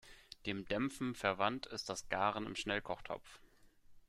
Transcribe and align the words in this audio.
Dem 0.47 0.65
Dämpfen 0.65 1.13
verwandt 1.13 1.67
ist 1.67 1.87
das 1.89 2.09
Garen 2.09 2.47
im 2.47 2.55
Schnellkochtopf. 2.55 3.39